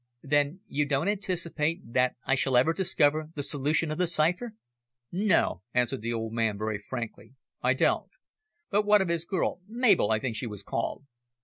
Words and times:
"Then 0.23 0.61
you 0.67 0.87
don't 0.87 1.07
anticipate 1.09 1.93
that 1.93 2.15
I 2.25 2.33
shall 2.33 2.57
ever 2.57 2.73
discover 2.73 3.29
the 3.35 3.43
solution 3.43 3.91
of 3.91 3.99
the 3.99 4.07
cipher?" 4.07 4.55
"No," 5.11 5.61
answered 5.75 6.01
the 6.01 6.11
old 6.11 6.33
man, 6.33 6.57
very 6.57 6.79
frankly, 6.79 7.35
"I 7.61 7.75
don't. 7.75 8.09
But 8.71 8.83
what 8.83 9.03
of 9.03 9.09
his 9.09 9.25
girl 9.25 9.61
Mabel, 9.67 10.09
I 10.09 10.17
think 10.17 10.35
she 10.35 10.47
was 10.47 10.63
called?" 10.63 11.03